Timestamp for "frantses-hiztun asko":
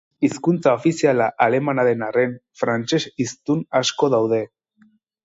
2.63-4.11